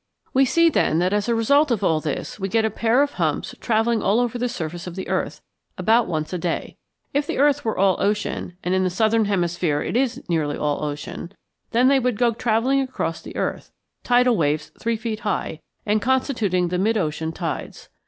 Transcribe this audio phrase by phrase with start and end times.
[0.33, 3.13] We see, then, that as a result of all this we get a pair of
[3.21, 5.43] humps travelling all over the surface of the earth,
[5.77, 6.77] about once a day.
[7.13, 10.83] If the earth were all ocean (and in the southern hemisphere it is nearly all
[10.83, 11.33] ocean),
[11.69, 13.71] then they would go travelling across the earth,
[14.03, 17.89] tidal waves three feet high, and constituting the mid ocean tides.